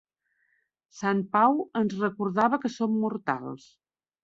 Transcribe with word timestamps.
Sant 0.99 1.21
Pau 1.35 1.61
ens 1.81 1.95
recordava 2.05 2.61
que 2.65 2.75
som 2.79 2.99
mortals. 3.05 3.71